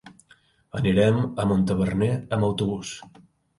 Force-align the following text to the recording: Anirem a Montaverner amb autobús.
Anirem 0.79 1.19
a 1.43 1.45
Montaverner 1.53 2.11
amb 2.17 2.51
autobús. 2.51 2.97